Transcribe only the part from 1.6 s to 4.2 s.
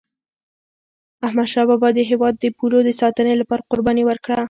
بابا د هیواد د پولو د ساتني لپاره قرباني